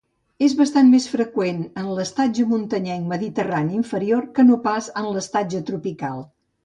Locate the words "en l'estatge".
1.81-2.45, 5.03-5.63